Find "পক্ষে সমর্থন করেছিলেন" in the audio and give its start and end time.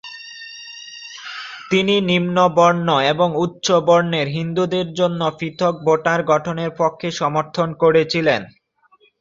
6.79-8.41